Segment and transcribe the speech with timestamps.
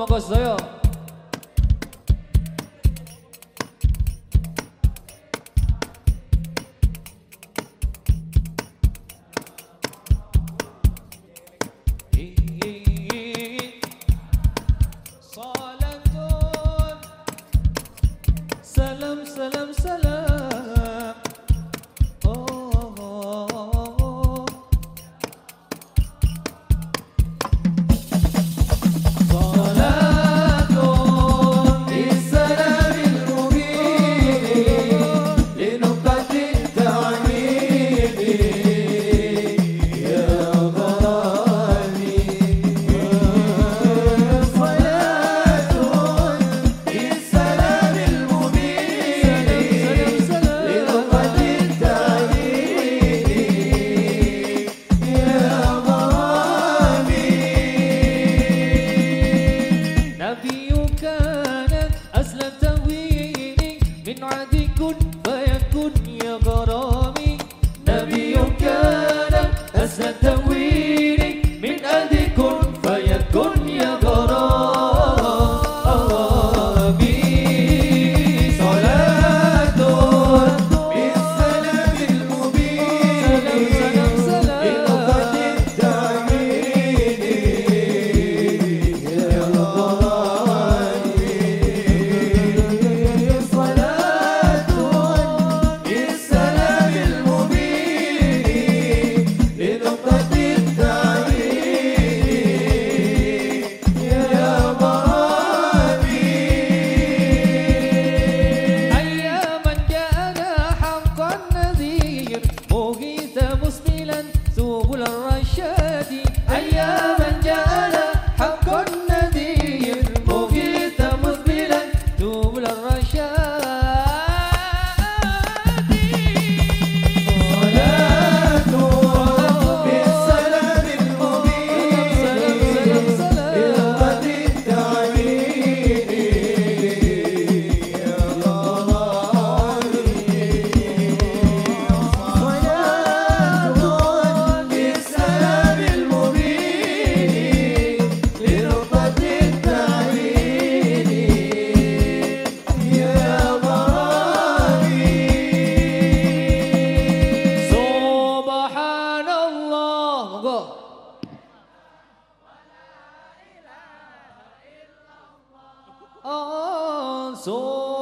[0.00, 0.79] 먹었어요.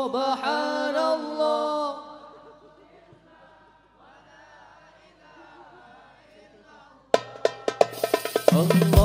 [0.09, 1.95] سبحان الله.
[8.53, 8.98] الله.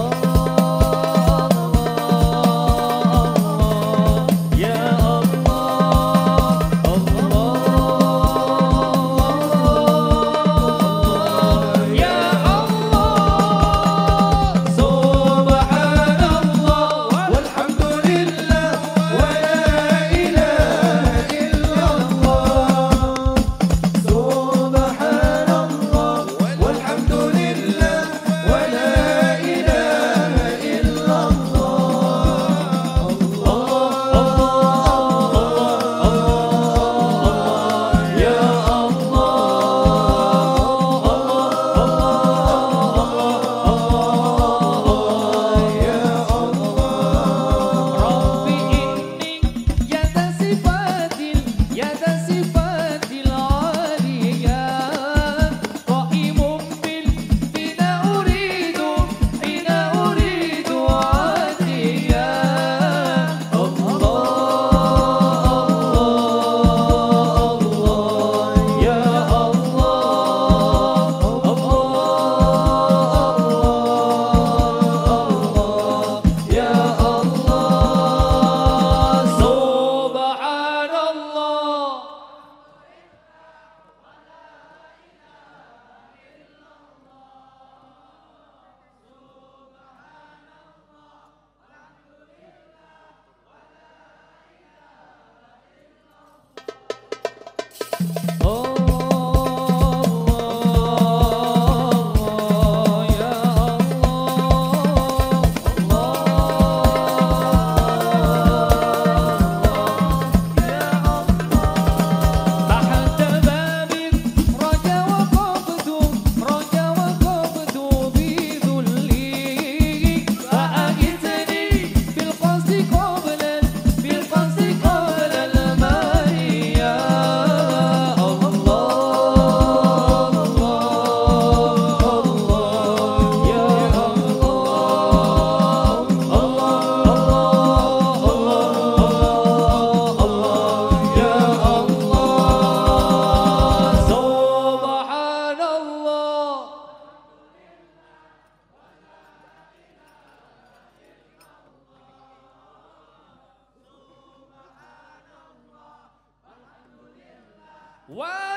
[158.09, 158.52] Wow!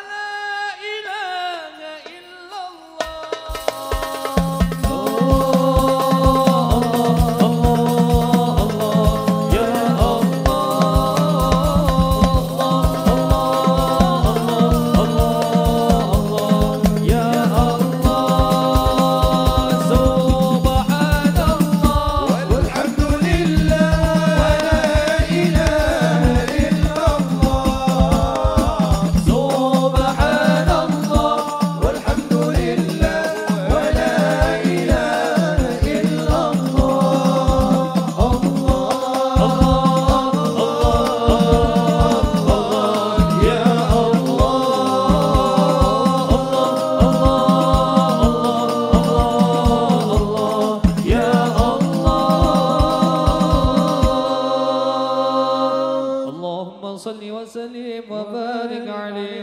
[57.06, 59.42] صل وسلم وبارك عليه